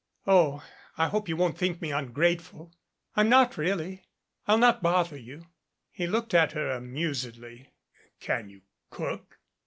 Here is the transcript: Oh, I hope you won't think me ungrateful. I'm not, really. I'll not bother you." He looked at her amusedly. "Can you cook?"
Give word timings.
Oh, 0.25 0.63
I 0.97 1.09
hope 1.09 1.29
you 1.29 1.37
won't 1.37 1.59
think 1.59 1.79
me 1.79 1.91
ungrateful. 1.91 2.73
I'm 3.15 3.29
not, 3.29 3.55
really. 3.55 4.01
I'll 4.47 4.57
not 4.57 4.81
bother 4.81 5.15
you." 5.15 5.45
He 5.91 6.07
looked 6.07 6.33
at 6.33 6.53
her 6.53 6.71
amusedly. 6.71 7.69
"Can 8.19 8.49
you 8.49 8.61
cook?" 8.89 9.37